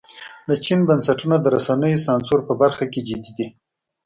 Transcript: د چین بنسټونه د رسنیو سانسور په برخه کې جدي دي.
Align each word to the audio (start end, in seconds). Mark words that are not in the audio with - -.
د 0.49 0.51
چین 0.65 0.79
بنسټونه 0.89 1.35
د 1.39 1.45
رسنیو 1.55 2.03
سانسور 2.05 2.39
په 2.47 2.53
برخه 2.61 2.85
کې 2.91 3.01
جدي 3.07 3.31
دي. 3.37 3.47